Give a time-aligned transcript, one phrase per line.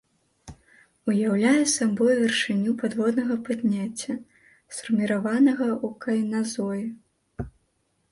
[1.11, 4.15] Уяўляе сабою вяршыню падводнага падняцця,
[4.77, 6.83] сфарміраванага ў кайназоі.